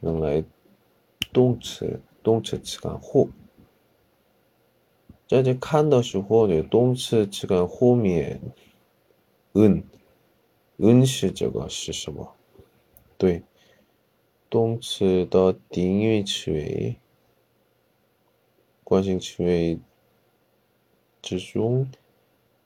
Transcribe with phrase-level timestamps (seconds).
[0.00, 0.44] 用来
[1.32, 3.28] 动词动词词干或。
[5.28, 8.40] 在这看的时候，呢动词词干后面，
[9.52, 9.84] 嗯，
[10.78, 12.34] 嗯是这个是什么？
[13.16, 13.42] 对，
[14.48, 16.96] 动词的定语词尾，
[18.82, 19.78] 惯性词尾
[21.22, 21.88] 之中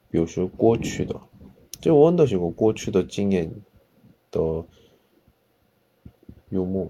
[0.09, 1.21] 表示过去的。
[1.79, 3.53] 这问的是我过去的经验
[4.31, 4.65] 的
[6.49, 6.89] 幽默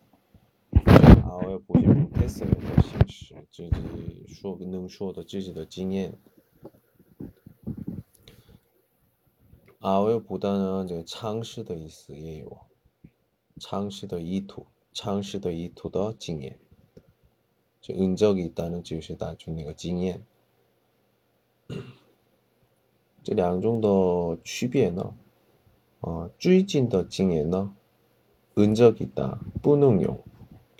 [1.40, 6.18] 아워요보지못했어요的形式，自己说能说的自己的经验。
[9.86, 12.58] 아웨보다는 이제 창시的 意思也有
[13.60, 16.58] 창시的 意图 창시的 意图的 经验
[17.88, 20.24] 은적이 있다는 就是打出那个经验
[23.22, 25.14] 这两种的区别呢
[26.00, 27.72] 어, 最近的经验呢
[28.56, 30.18] 은적이 있다 不能用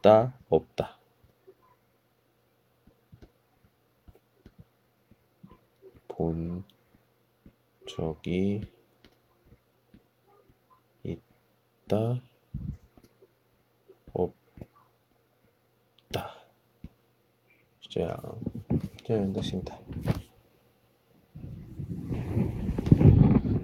[0.00, 0.98] 없다, 없다.
[6.08, 6.64] 본
[7.86, 8.62] 적이
[11.02, 12.22] 있다,
[14.14, 14.40] 없다.
[17.80, 18.16] 시장,
[19.08, 19.78] 연덕입니다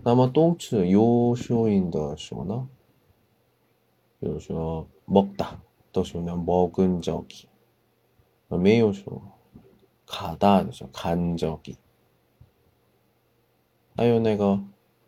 [0.04, 2.68] 아마 똥츠 요쇼인 더 시거나
[4.22, 5.65] 요쇼 먹다
[5.95, 7.47] 都是用 먹은 적이
[8.47, 9.21] 没有说
[10.05, 11.77] 가다 就是간 적이
[13.95, 14.61] 还有那个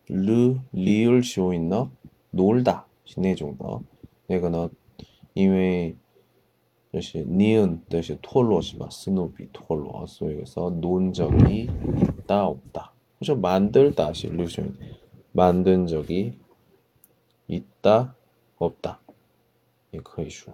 [0.08, 1.90] 르 리을 修音呢
[2.32, 3.82] 놀다 是那种的，
[4.28, 4.70] 那个呢，
[5.34, 5.96] 因为
[6.92, 14.78] 就是니은 뜻이 토로시마 스누비 토로 소에서 논 적이 있다 없다 그래서 만들다 실루션
[15.32, 16.38] 만든 적이
[17.48, 18.16] 있다
[18.58, 19.00] 없다
[19.92, 20.54] 也可以说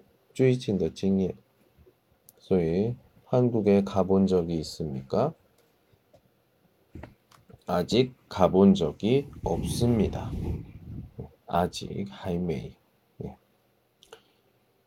[0.34, 1.36] 最近的经验。
[2.38, 2.94] 所以
[3.26, 5.34] 한국에가본적이있습니까
[7.66, 10.30] 아직 가본 적이 없습니다.
[11.48, 12.76] 아직 하이메이.
[13.24, 13.36] 예.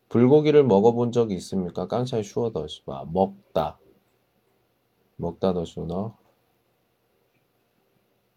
[0.07, 1.87] 불고기를 먹어본 적이 있습니까?
[1.87, 3.77] 깡차이 슈어더시바 먹다.
[5.17, 6.15] 먹다 더슈너.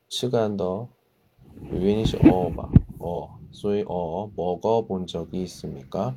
[0.08, 0.88] 시간더
[1.70, 6.16] 유인시 어바 어 소위 어 먹어본 적이 있습니까?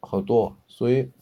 [0.00, 1.12] 好多，所以。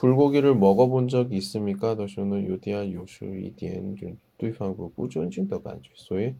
[0.00, 4.08] 불고기를먹어본적이있습니까的时候呢，有点有时候一点就
[4.38, 6.34] 对方个不尊敬的感觉，所以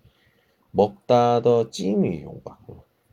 [0.72, 2.58] 먹다的敬语用法，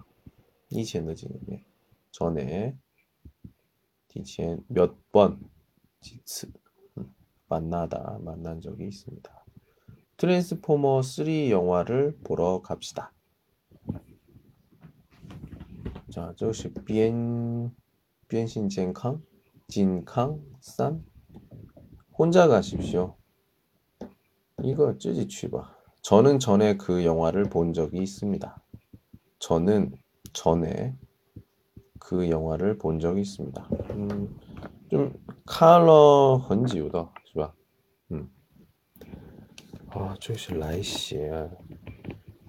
[0.69, 1.63] 이치엔더 지금 예.
[2.11, 2.77] 전에
[4.14, 5.40] 디지엔 몇번
[6.00, 6.46] 지츠
[6.98, 7.12] 음,
[7.48, 9.44] 만나다 만난 적이 있습니다.
[10.16, 13.12] 트랜스포머 3 영화를 보러 갑시다.
[16.12, 17.74] 자, 저것이 비엔
[18.28, 19.20] 비엔신 젠캉
[19.66, 21.04] 진캉 산
[22.16, 23.16] 혼자 가십시오.
[24.62, 25.76] 이거 쯔지 취봐.
[26.02, 28.62] 저는 전에 그 영화를 본 적이 있습니다.
[29.40, 29.96] 저는
[30.32, 30.96] 전에
[32.03, 33.67] 그 영화를 본 적이 있습니다.
[33.91, 34.39] 음,
[34.89, 35.13] 좀
[35.45, 37.53] 컬러 很久的是吧？
[38.09, 38.29] 嗯，
[39.89, 41.49] 啊，这是来写，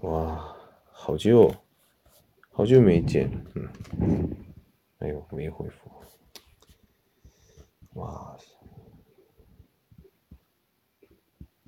[0.03, 0.57] 哇，
[0.91, 1.53] 好久，
[2.51, 3.69] 好久没见，嗯，
[4.99, 5.91] 哎呦，没回复，
[7.95, 8.37] 哇，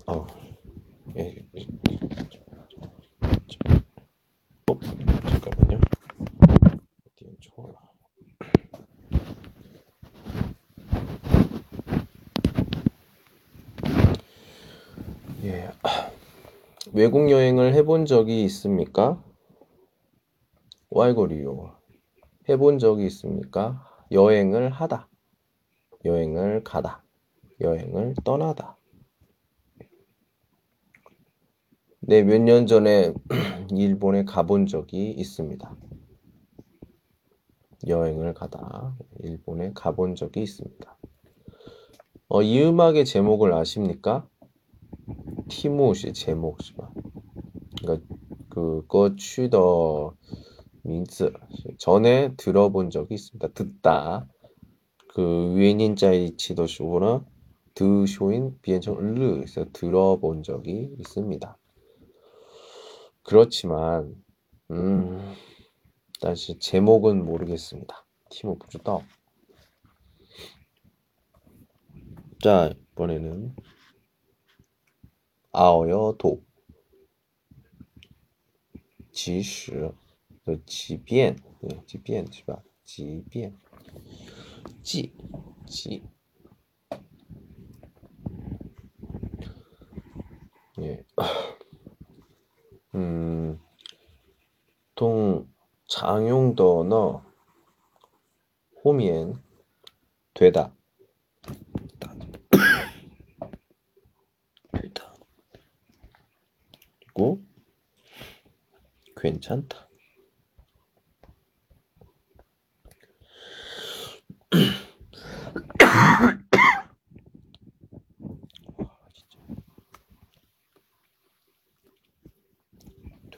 [0.06, 0.26] 哦，
[1.14, 1.95] 哎，哦，
[16.97, 19.23] 외국 여행을 해본 적이 있습니까?
[20.89, 21.77] 와이거리요.
[22.49, 23.85] 해본 적이 있습니까?
[24.11, 25.07] 여행을 하다.
[26.05, 27.03] 여행을 가다.
[27.61, 28.79] 여행을 떠나다.
[31.99, 33.13] 네, 몇 년 전에
[33.77, 35.77] 일본에 가본 적이 있습니다.
[37.87, 38.97] 여행을 가다.
[39.19, 40.97] 일본에 가본 적이 있습니다.
[42.29, 44.27] 어, 이 음악의 제목을 아십니까?
[45.48, 46.90] 티모시 제목 是吧?
[47.80, 48.06] 그러니까
[48.48, 49.58] 그歌曲的
[50.82, 51.32] 名字
[51.78, 53.48] 전에 들어본 적이 있습니다.
[53.48, 54.26] 듣다.
[55.08, 57.24] 그 위인자이치도 쇼나
[57.74, 61.58] 드쇼인 비엔청 르에서 들어본 적이 있습니다.
[63.22, 64.14] 그렇지만
[64.70, 65.34] 음,
[66.20, 68.06] 다시 제목은 모르겠습니다.
[68.30, 69.02] 티모 不知道.
[72.42, 73.54] 자, 이번에는
[75.59, 76.43] 아어요 도
[79.11, 79.71] 지시
[80.45, 81.35] 그 지변
[81.87, 83.59] 지변 네, 지바 지변
[84.83, 85.11] 지
[85.67, 86.03] 지.
[90.79, 91.03] 예.
[92.93, 93.59] 음.
[94.93, 95.47] 동
[95.87, 97.23] 장용도너
[98.83, 99.41] 호면
[100.35, 100.71] 되다.
[107.16, 107.42] 그리고
[109.16, 109.88] 괜찮다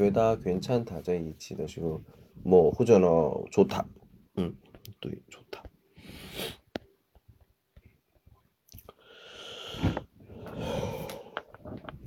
[0.04, 2.02] 되다 괜찮다 在一起的时候
[2.42, 3.06] 뭐或者呢
[3.50, 3.86] 좋다
[4.38, 4.58] 음,
[5.00, 5.47] 또 좋다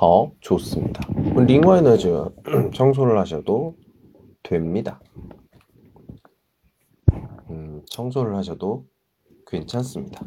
[0.00, 1.08] 어 좋습니다.
[1.46, 2.32] 링와이는 저
[2.74, 3.76] 청소를 하셔도
[4.42, 5.00] 됩니다.
[7.50, 8.86] 음, 청소를 하셔도
[9.46, 10.24] 괜찮습니다.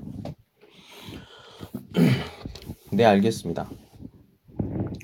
[2.91, 3.69] 네, 알겠습니다.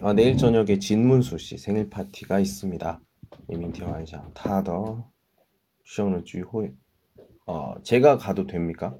[0.01, 2.99] 아, 내일 저녁에 진문수 씨 생일 파티가 있습니다.
[3.49, 5.09] 이민티와이장 타더
[5.83, 6.73] 시험을 주호에
[7.45, 8.97] 어, 제가 가도 됩니까?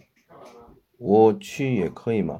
[0.98, 2.40] 我去也可以吗?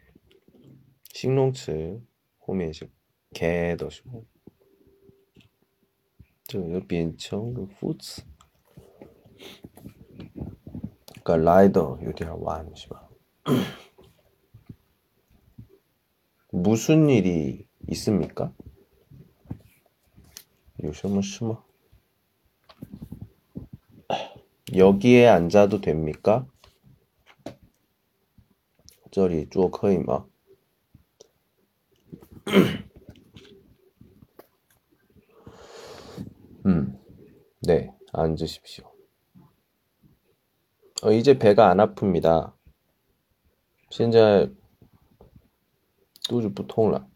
[1.12, 2.00] 식농츠
[2.46, 2.88] 호면시
[3.34, 4.26] 개더시고
[6.48, 8.22] 저 변청 그 후츠
[11.24, 13.08] 그러니까 라이더 요디야 완시마
[16.52, 18.52] 무슨 일이 있습니까?
[20.77, 21.63] 有什么事吗?
[24.73, 26.47] 여기에 앉아도 됩니까?
[29.11, 30.25] 这里坐可以吗?
[36.65, 36.99] 음,
[37.61, 38.85] 네, 앉으십시오.
[41.03, 42.53] 어, 이제 배가 안 아픕니다.
[43.89, 44.49] 现在
[46.29, 47.07] 肚子不痛了.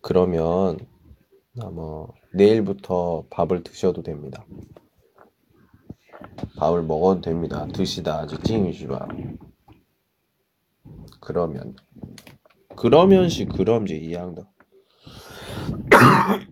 [0.00, 0.78] 그러면
[1.60, 4.45] 아마 내일부터 밥을 드셔도 됩니다.
[6.57, 7.67] 밥을 먹어도 됩니다.
[7.67, 9.07] 드시다 아주 찡이시바.
[11.19, 11.75] 그러면
[12.75, 14.51] 그러면 시 그럼 지 이양다.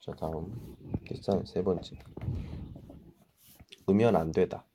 [0.00, 0.76] 자 다음
[1.06, 1.96] 뒷산 세 번째
[3.88, 4.66] 으면 안 되다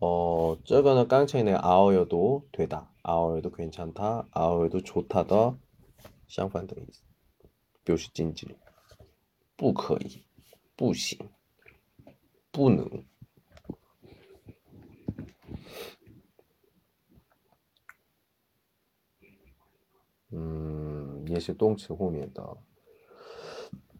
[0.00, 5.56] 어 저거는 깡창이네 아어여도 되다 아어여도 괜찮다 아어여도 좋다더
[6.28, 7.02] 相反的意思
[7.84, 8.56] 표시 찐질
[9.56, 10.24] 不可以
[10.76, 11.18] 不行
[12.52, 13.06] 不能
[20.32, 22.56] 음, 也是动词后面的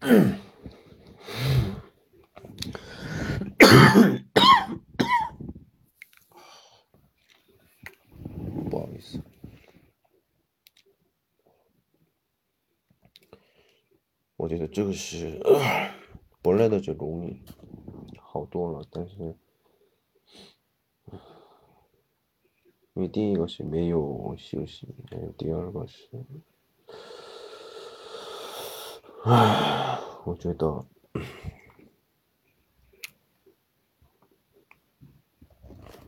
[14.42, 15.40] 我觉得这个是
[16.42, 17.40] 本来的就容易
[18.18, 19.36] 好多了，但是
[22.94, 26.08] 因为第一个是没有休息，还有第二个是，
[29.22, 30.84] 唉，我觉得。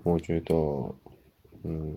[0.03, 0.55] 我觉得，
[1.63, 1.97] 嗯，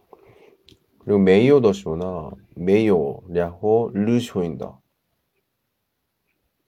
[1.03, 2.29] 그리고 메이오 도시구나.
[2.55, 4.79] 메이오, 랴호, 르쇼인다.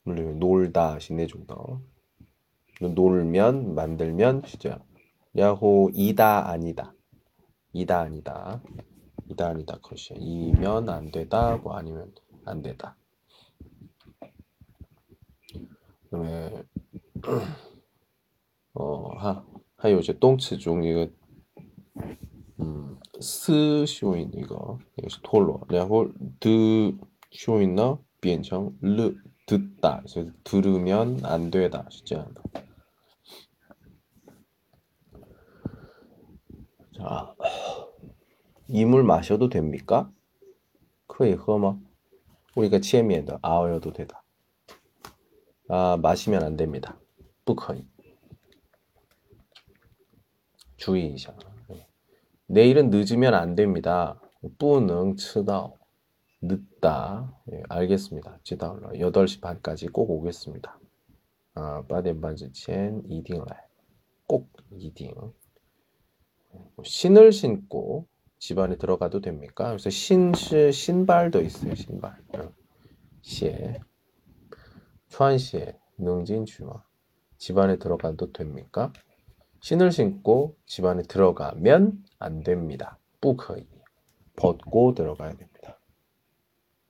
[0.04, 1.54] 놀다, 시내준다.
[2.80, 4.78] 놀면, 만들면, 시제야.
[5.34, 6.94] 랴호, 이다, 아니다.
[7.72, 8.60] 이다, 아니다.
[9.30, 9.78] 이다, 아니다.
[9.80, 12.12] 것이 이면 안 되다, 뭐 아니면
[12.44, 12.96] 안 되다.
[16.02, 16.62] 그 다음에,
[18.74, 21.08] 어, 하, 하요, 이제 똥츠 중, 이거,
[22.59, 25.61] 음, 스 쇼인 이거 이것이 톨로.
[25.69, 26.97] 然后드
[27.31, 30.01] 쇼인나 变成 르 듣다.
[30.01, 31.87] 그래서 들으면 안 되다.
[31.89, 32.27] 진짜.
[36.99, 37.33] 아,
[38.67, 40.11] 이물 마셔도 됩니까?
[41.07, 41.79] 可以喝吗?
[42.55, 44.23] 우리가 前面的 아어여도 되다.
[45.69, 46.99] 아, 마시면 안 됩니다.
[47.45, 47.87] 不可以.
[50.77, 51.33] 주의一下.
[52.46, 54.20] 내일은 늦으면 안 됩니다.
[54.58, 55.72] 뿌능 치다
[56.42, 57.34] 늦다.
[57.52, 58.38] 예, 알겠습니다.
[58.42, 60.78] 지다올라 8시 반까지 꼭 오겠습니다.
[61.54, 63.58] 아, 빠덴반즈첸 이딩라이.
[64.26, 65.14] 꼭 이딩.
[66.82, 68.06] 신을 신고
[68.38, 69.68] 집안에 들어가도 됩니까?
[69.68, 71.74] 그래서 신, 신발도 있어요.
[71.74, 72.16] 신발.
[72.34, 72.52] 어.
[73.22, 73.80] 시에
[75.08, 76.82] 추한시에 능진 주마
[77.38, 78.92] 집안에 들어가도 됩니까?
[79.60, 82.97] 신을 신고 집안에 들어가면 안 됩니다.
[83.21, 83.67] 不可以.
[84.35, 85.79] 벗고 들어가야 됩니다.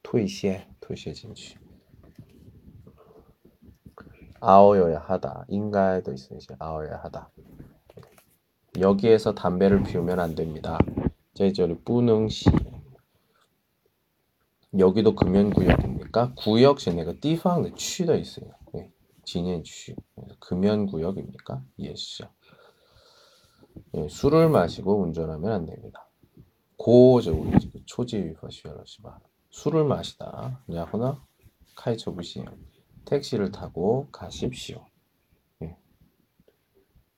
[0.03, 1.58] 토이시에 토이시에 진취.
[4.41, 5.45] 아어여야 하다.
[5.49, 6.39] 인가에도 있어요.
[6.60, 7.32] 아어야 하다.
[8.79, 10.77] 여기에서 담배를 피우면 안 됩니다.
[11.34, 12.49] 제저를 뿌능시.
[14.77, 16.34] 여기도 금연구역입니까?
[16.36, 18.51] 구역 시내가 띠팡의 취도 있어요.
[18.73, 18.91] 네.
[19.25, 19.95] 진행区.
[20.39, 21.63] 금연구역입니까?
[21.79, 22.23] 예시.
[23.92, 26.08] 네, 술을 마시고 운전하면 안 됩니다.
[26.76, 29.18] 고저 우리 초지위파시열러시바
[29.50, 30.62] 술을 마시다.
[30.72, 31.24] 야호나
[31.76, 32.44] 카이처부시요.
[33.04, 34.84] 택시를 타고 가십시오.
[35.62, 35.76] 예.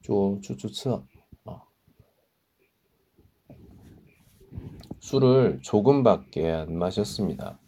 [0.02, 1.06] 조 주주ță
[1.46, 1.62] 어.
[5.00, 7.58] 술을 조금밖에 안 마셨습니다.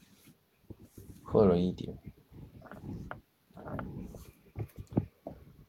[1.32, 1.96] 허러 이디.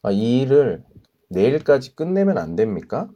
[0.01, 0.85] 아, 이 일을
[1.28, 3.10] 내일까지 끝내면 안 됩니까?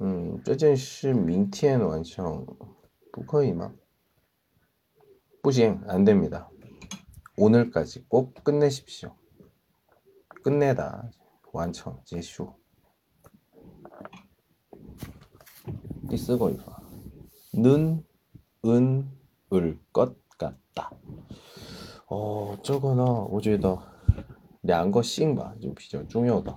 [0.00, 2.46] 음, 这件事明天完成
[3.12, 3.74] 不可以吗?
[5.42, 6.50] 不行, 안 됩니다.
[7.36, 9.14] 오늘까지 꼭 끝내십시오.
[10.42, 11.10] 끝내다.
[11.52, 12.52] 완성, 제슈.
[16.08, 16.80] 디스고이파.
[17.54, 18.04] 는,
[18.64, 19.10] 은,
[19.52, 20.90] 을 것 같다.
[22.06, 23.78] 어, 这个呢，我觉得
[24.62, 26.56] 两个性吧，就比较重要的。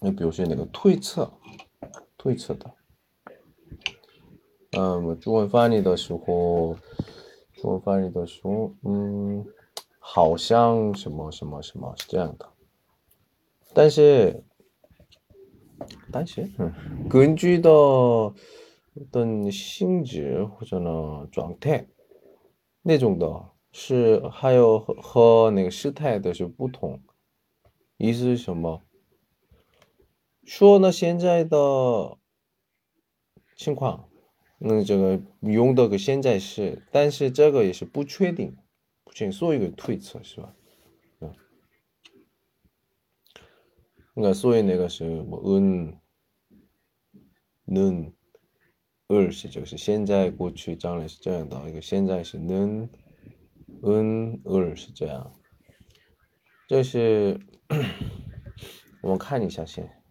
[0.00, 1.30] 你比如说那个推测，
[2.16, 2.70] 推测的。
[4.72, 6.76] 嗯，中文翻译的时候，
[7.54, 9.44] 中文翻译的时候，嗯，
[9.98, 12.48] 好像什么什么什么是这样的，
[13.74, 14.44] 但是，
[16.12, 16.72] 但是，嗯，
[17.08, 17.70] 根据的
[19.10, 21.88] 等性质或者呢状态
[22.82, 27.00] 那种的，是还有和和那个时态的是不同，
[27.96, 28.82] 意思是什么？
[30.47, 32.17] 说呢现在的
[33.55, 34.09] 情况。
[34.65, 38.55] 那这个用的个现在是，但是这个也是不确定，
[39.03, 40.55] 不确定，所以个推测是吧？
[41.19, 41.35] 嗯，
[44.13, 45.99] 那所以那个是么嗯
[47.65, 48.13] 能
[49.07, 52.89] 二是就是现在、过去、将来是这样的一个，现在是能
[53.81, 55.33] 嗯二是这样，
[56.69, 57.37] 这是
[59.01, 59.91] 我们看一下先，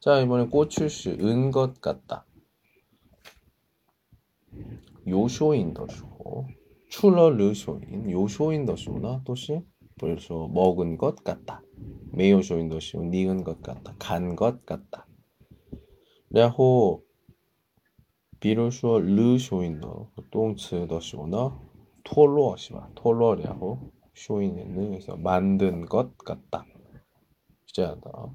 [0.00, 2.26] 자, 이번엔 꼬추시, 은것 같다.
[5.06, 6.46] 요쇼인더쇼.
[6.90, 9.62] 출러르쇼인 요쇼인더쇼나 또시
[9.98, 11.62] 벌써 먹은 것 같다.
[12.12, 13.94] 메요쇼인더쇼 니은 것 같다.
[13.98, 15.06] 간 것 같다.
[16.30, 17.04] 레호,
[18.40, 21.58] 비로쇼 르쇼인더 똥츠 더 쇼나,
[22.04, 26.66] 토로시바 토로라고 쇼인은 그래서 만든 것 같다.
[27.66, 28.34] 진짜다.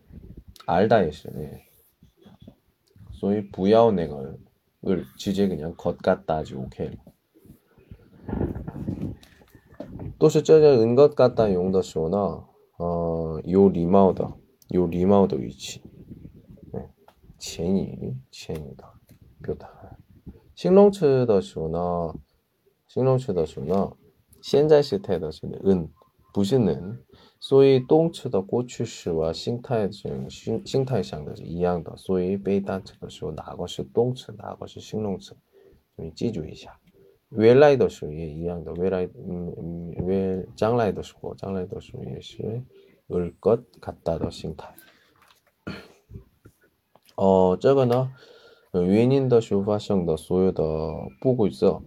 [0.70, 1.62] 알다也是네
[3.12, 4.38] 所以不要那个
[4.82, 6.96] 을直接그냥것같다就 OK 了
[10.18, 12.44] 都是这个은것같다用的时候呢
[12.78, 14.32] 呃有礼貌的
[14.68, 15.82] 有礼貌的语气
[17.38, 18.84] 前语前语的
[19.42, 19.68] 表达
[20.54, 22.14] 形容词的时候呢
[22.88, 23.92] 形容词的时候呢
[24.40, 25.88] 现在时态的是은
[26.32, 26.98] 不是能
[27.40, 35.36] 所以动词的过去式和心态上心心态上的是一样的所以背单词的时候哪个是动词哪个是形容词
[35.96, 36.78] 你记住一下
[37.30, 42.62] 未来的时候也一样的未来嗯未将来的时候将来的时候也是
[43.08, 44.74] 을것같다的心态
[47.16, 48.12] 哦，这个呢，
[48.72, 50.62] 原因的说法上的所有的
[51.18, 51.80] 不规则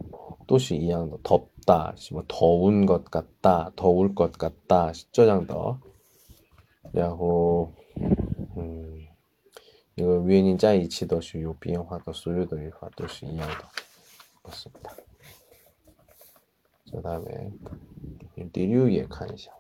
[0.48, 1.20] 都是一样的，
[1.65, 1.95] 같다.
[2.13, 3.73] 뭐 더운 것 같다.
[3.77, 4.93] 더울 것 같다.
[4.93, 5.81] 십조장더.
[6.97, 7.75] 야고
[8.57, 9.07] 음.
[9.97, 13.65] 이거 위에는 짜이치더시 요비행화도 소유도일화도시 이양도
[14.43, 14.95] 그렇습니다.
[16.91, 17.53] 그 다음에
[18.37, 19.51] 리류예 칸이죠.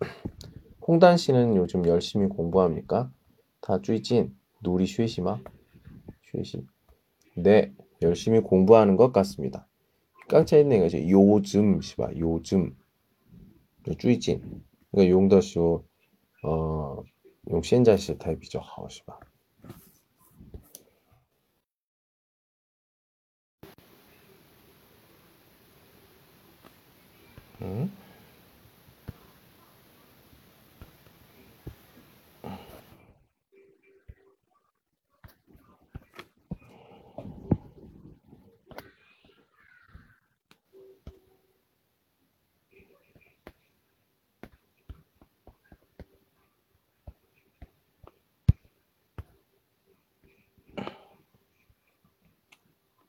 [0.86, 3.10] 홍단 씨는 요즘 열심히 공부합니까?
[3.60, 5.38] 다 쭈이진 누리 쉐시마
[6.32, 6.66] 쉐시
[7.36, 9.69] 네 열심히 공부하는 것 같습니다.
[10.30, 11.10] 깡차 있는 거지.
[11.10, 12.10] 요즘 시바.
[12.16, 12.76] 요즘.
[13.98, 14.62] 쭈이진.
[14.92, 15.84] 그러니까 용더쇼
[16.44, 17.02] 어,
[17.50, 18.60] 용 현자시 타입이죠.
[18.60, 19.18] 하오시바.
[27.62, 27.90] 응?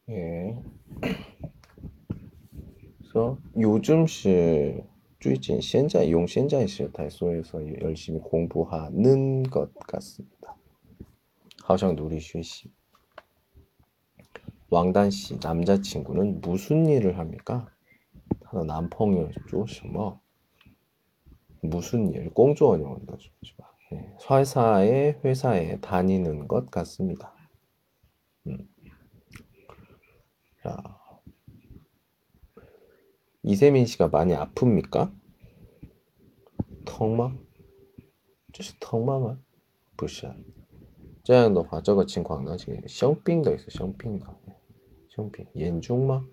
[0.10, 0.62] 예.
[2.98, 4.83] 그래서 요즘 시
[5.19, 10.57] 最近 현재用 현재 시态所以说 열심히 공부하는 것 같습니다.
[11.63, 12.71] 好像努力学习.
[14.69, 17.67] 왕단 씨 남자친구는 무슨 일을 합니까?
[18.41, 20.21] 他的男朋友做什么?
[21.61, 22.31] 무슨 일?
[22.31, 23.73] 工作用的是吧?
[23.91, 24.15] 네.
[24.31, 27.33] 회사에 회사에 다니는 것 같습니다.
[28.47, 28.69] 음.
[33.51, 35.13] 이세민 씨가 많이 아픕니까?
[36.85, 37.33] 턱마?
[38.53, 39.39] 这是疼吗吗？
[39.97, 40.33] 不是，
[41.23, 44.27] 这样的话，这个情况呢，지금生病的意思，生病的，
[45.09, 46.25] 生病，严重吗？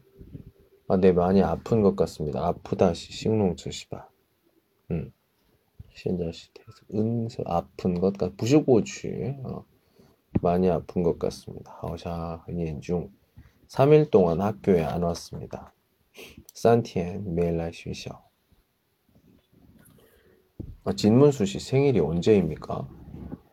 [0.87, 2.45] 아, 네, 많이 아픈 것 같습니다.
[2.45, 4.09] 아프다시 싱롱词是吧?
[4.91, 5.11] 음,
[5.93, 9.65] 现在时态에서 은서 아픈 것 같, 不是过去, 어,
[10.41, 11.73] 많이 아픈 것 같습니다.
[11.81, 13.11] 好像很严重.
[13.67, 15.73] 3일 동안 학교에 안 왔습니다.
[16.57, 18.23] 三天没来学校.
[20.83, 22.87] 아, 진문수 씨 생일이 언제입니까?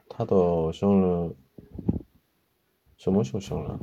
[0.09, 1.35] 타더 생일
[2.97, 3.79] 什么时候生日?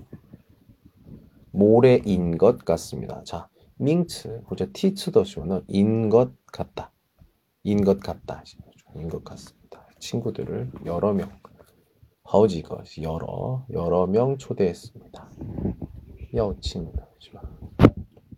[1.52, 3.24] 모레인 것 같습니다.
[3.24, 6.92] 자, 밍츠或者 티츠더쇼는 인것 같다.
[7.64, 8.44] 인 것 같다.
[8.96, 9.88] 인 것 같습니다.
[10.00, 11.30] 친구들을 여러 명,
[12.32, 15.30] 허지것 여러 여러 명 초대했습니다.
[16.36, 17.08] 여친다.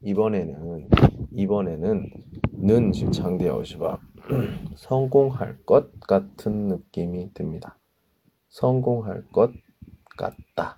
[0.04, 0.89] 이번에는
[1.32, 2.10] 이번에는
[2.54, 4.00] 는 지금 장대어시바
[4.76, 7.78] 성공할 것 같은 느낌이 듭니다.
[8.50, 9.52] 성공할 것
[10.17, 10.78] 같다.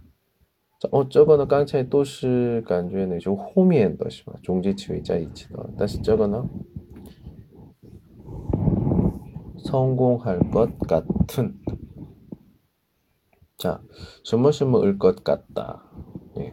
[0.92, 6.44] 어, 这个呢 刚才 都是感觉那种后面的是吧中介词尾在一起的但是这个呢
[9.64, 11.62] 성공할 것 같은
[13.62, 13.80] 자,
[14.24, 15.84] 什么什么을 것 같다.
[16.38, 16.52] 예.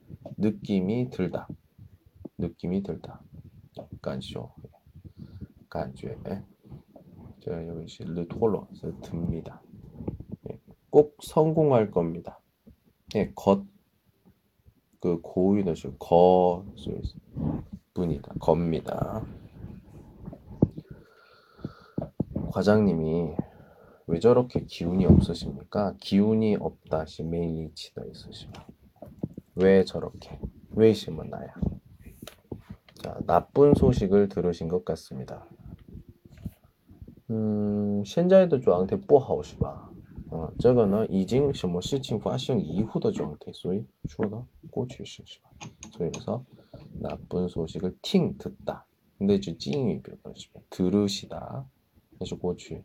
[0.37, 1.47] 느낌이 들다.
[2.37, 3.21] 느낌이 들다.
[4.01, 4.51] 간쇼.
[5.69, 6.17] 간주에.
[7.41, 9.61] 제가 여기 르톨로서 듭니다.
[10.49, 12.39] 예, 꼭 성공할 겁니다.
[13.15, 13.65] 예, 겉,
[14.99, 16.65] 그 고유는 좀 거,
[17.93, 18.33] 뿐이다.
[18.39, 19.25] 겁니다.
[22.51, 23.35] 과장님이
[24.07, 25.95] 왜 저렇게 기운이 없으십니까?
[25.99, 27.05] 기운이 없다.
[27.05, 28.67] 시 메일리치다 있으십니다.
[29.60, 30.38] 왜 저렇게
[30.70, 31.54] 왜이시면 나야
[33.02, 35.46] 자 나쁜 소식을 들으신 것 같습니다.
[37.30, 39.90] 음, 现在的状态不好是吧？
[40.30, 45.50] 啊，这个呢，已经什么事情发生以后的状态，所以说的过去式是吧？
[45.90, 46.44] 所以说
[47.00, 48.86] 나쁜 소식을 팅 듣다.
[49.18, 51.66] 근데 이제 찡이表示 들으시다.
[52.18, 52.82] 다시 고치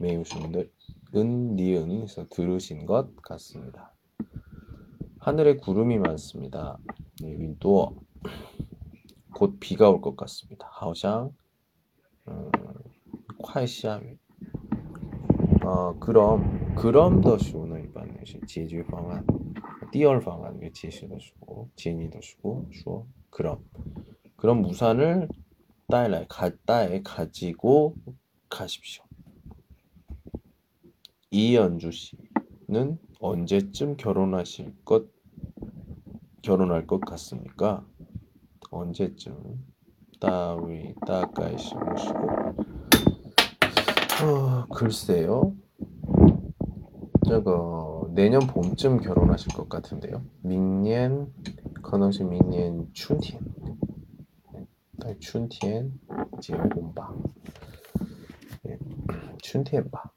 [0.00, 0.70] 매우 쉬운데
[1.14, 3.94] 은 니은이 있어 들으신 것 같습니다.
[5.19, 6.77] 하늘에 구름이 많습니다.
[7.21, 7.93] 네, 윈도어.
[9.33, 10.67] 곧 비가 올 것 같습니다.
[10.71, 11.31] 하오샹.
[12.29, 12.51] 음,
[13.39, 14.01] 콰이샹.
[15.65, 19.25] 어, 그럼 그럼 더 쉬우는 일반은 네 제주 방안.
[19.91, 23.65] 띠얼 방안 그 제시도 주고 제니도 주고 주어 그럼
[24.37, 25.27] 그럼 무산을
[25.87, 27.95] 따에 갔다에 가지고
[28.49, 29.03] 가십시오.
[31.31, 35.06] 이연주 씨는 언제쯤 결혼하실 것
[36.42, 37.86] 결혼할 것 같습니까?
[38.70, 39.64] 언제쯤
[40.20, 42.18] 따위 따까이시 모시고
[44.22, 45.54] 어, 글쎄요.
[47.26, 51.26] 저거 내년 봄쯤 결혼하실 것 같은데요.明年
[51.82, 53.40] 可能是 明年 春天.
[55.20, 55.92] 春天
[56.40, 57.12] 结婚吧.
[59.42, 60.07] 春天吧.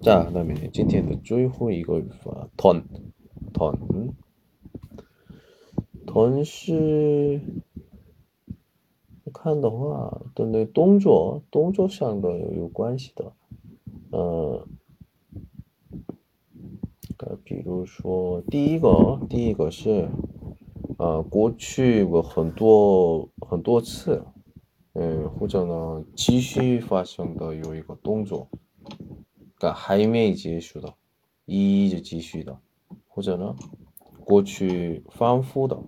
[0.00, 2.84] 자, 그다음에 今天的最后一个语法 돈.
[3.52, 4.14] 돈.
[6.06, 7.40] 돈是
[9.32, 13.32] 看的话，跟那动作动作上的有关系的，
[14.12, 14.66] 呃，
[17.18, 20.08] 呃，比如说第一个，第一个是，
[20.98, 24.24] 呃，过去过很多很多次，
[24.94, 28.48] 嗯，或者呢继续发生的有一个动作，
[29.61, 30.91] 这还没结束的，
[31.45, 32.59] 一一就继续的，
[33.07, 33.55] 或者呢，
[34.25, 35.79] 过去反复的。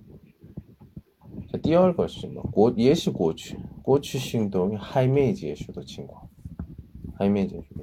[1.50, 2.40] 这第二个是什么？
[2.52, 6.30] 过，也是过去，过去行动还没结束的情况，
[7.18, 7.74] 还没结束。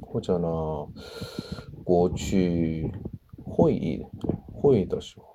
[0.00, 0.48] 或者呢，
[1.84, 2.90] 过去
[3.44, 4.02] 会议，
[4.50, 5.34] 会议的时候。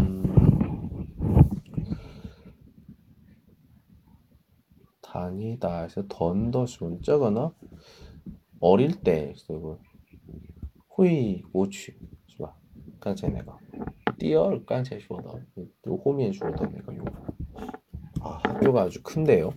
[5.60, 7.52] 음, 다니다 해서 던더 순 저거나
[8.60, 9.78] 어릴 때 쓰고
[10.88, 12.56] 会过去是吧？
[12.98, 13.52] 刚才那个
[14.18, 15.42] 第二刚才说的
[15.82, 17.12] 就后面说的那个用法
[18.20, 19.52] 아 학교가 아주 큰데요.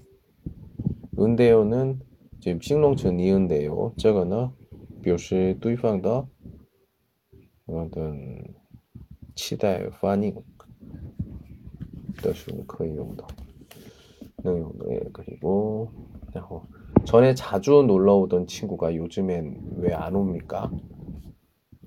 [1.17, 2.01] 은대요는
[2.41, 3.93] 지금 싱롱천 니은대요.
[3.97, 4.53] 这个呢
[5.01, 6.27] 表示对方的
[7.65, 8.43] 어떤
[9.35, 10.35] 期待反应
[12.21, 13.25] 的时候可以用的
[14.43, 15.91] 能用的 그리고
[16.33, 16.63] 然后
[17.05, 20.71] 전에 자주 놀러 오던 친구가 요즘엔 왜 안 옵니까?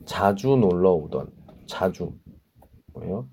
[0.04, 1.30] 자주 놀러 오던
[1.66, 2.12] 자주
[2.92, 3.28] 뭐예요?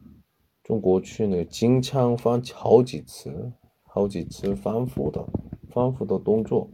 [0.63, 3.51] 中国去呢经常犯好几次
[3.83, 5.25] 好几次反复的
[5.71, 6.69] 反复的动作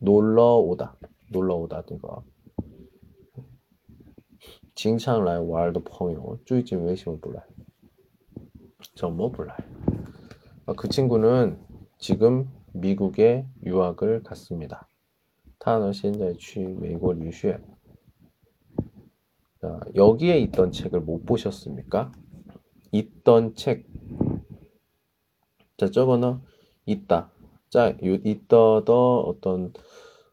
[0.00, 0.96] 놀러 오다
[1.32, 2.22] 놀러 오다 这个
[4.74, 7.42] 经常来玩的朋友最近为什么不来？
[8.94, 9.56] 怎么不来？
[10.72, 11.58] 아, 그 친구는
[11.98, 14.86] 지금 미국에 유학을 갔습니다.
[15.58, 17.60] 他呢现在去美国留学
[19.60, 22.12] 자, 여기에 있던 책을 못 보셨습니까?
[22.92, 23.86] 있던 책.
[25.76, 26.40] 자, 저거는
[26.86, 27.30] 있다.
[27.68, 29.72] 在有一的的어떤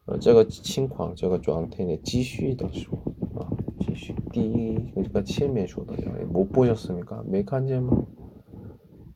[0.06, 2.96] 어, 这个情况这个状态呢继续的说
[3.34, 3.50] 啊
[3.80, 5.94] 继续第一 그러니까 前面说的
[6.26, 7.22] 못 보셨습니까?
[7.26, 8.06] 没看见吗?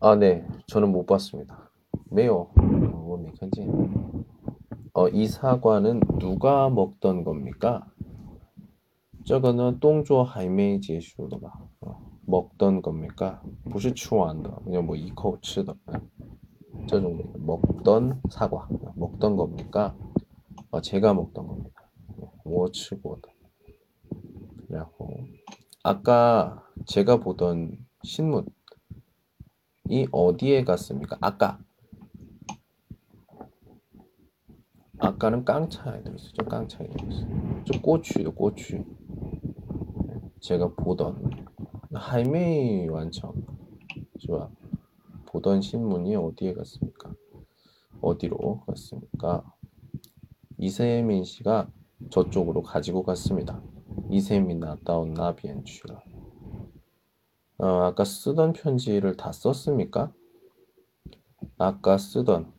[0.05, 0.47] 아, 네.
[0.67, 1.71] 저는 못 봤습니다.
[2.11, 2.49] 매요.
[2.57, 3.69] 어, 没看见.
[4.93, 7.87] 어, 이 사과는 누가 먹던 겁니까?
[9.25, 13.43] 저거는 동조 할매 제슈도가 어, 먹던 겁니까?
[13.71, 15.77] 不是吃完的 그냥 뭐 이코 吃的
[16.89, 19.95] 这种 먹던 사과 먹던 겁니까?
[20.71, 21.71] 어, 제가 먹던 겁니다.
[22.45, 23.29] 我吃过的.
[24.67, 25.15] 그리고
[25.83, 28.47] 아까 제가 보던 신문
[29.90, 31.18] 이 어디에 갔습니까?
[31.22, 31.60] 아까
[34.98, 36.50] 아까는 깡차에 들었어요.
[36.50, 37.64] 깡차에 들었어요.
[37.66, 38.84] 저 꼬추요, 꼬추.
[40.40, 41.46] 제가 보던
[41.94, 43.34] 할매이 완청
[44.20, 44.50] 좋아.
[45.28, 47.14] 보던 신문이 어디에 갔습니까?
[48.02, 49.44] 어디로 갔습니까?
[50.58, 51.70] 이세민 씨가
[52.10, 53.62] 저쪽으로 가지고 갔습니다.
[54.10, 56.02] 이세민 나다운 나비엔취가.
[57.59, 60.13] 어, 아까 쓰던 편지를 다 썼습니까?
[61.59, 62.53] 아까 쓰던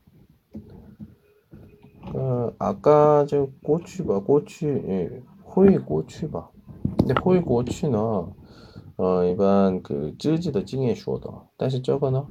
[2.14, 5.24] 어, 아까 저 꼬치바 꼬치 예,
[5.56, 6.52] 호이 꼬치바
[7.00, 12.28] 근데 호이 꼬치는 어, 일반 그 쯔지의 经验说的但是这个呢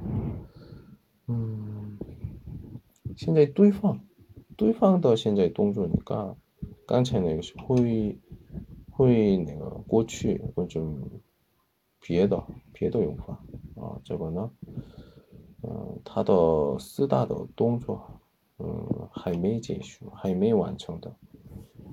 [1.27, 1.97] 嗯
[3.17, 3.99] 现在对方
[4.55, 6.35] 对方的现在动作니까
[6.87, 8.17] 刚才那个是 호이
[8.97, 11.21] 호이 那个过去좀
[12.05, 12.43] 别的
[12.73, 13.39] 别的用法
[13.75, 14.51] 啊，这个呢，
[15.63, 18.19] 嗯，它的四大的动作，
[18.57, 21.15] 嗯，还没结束，还没完成的。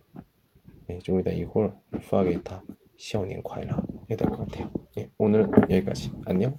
[0.88, 1.76] 네, 좀 이따 이걸
[2.10, 2.64] 파게타
[3.00, 3.70] 시원님 과연
[4.10, 4.70] 해야 될 것 같아요.
[4.97, 6.12] 예, 오늘 여기까지.
[6.26, 6.58] 안녕.